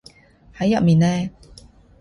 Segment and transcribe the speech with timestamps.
[0.57, 1.31] 喺入面嘞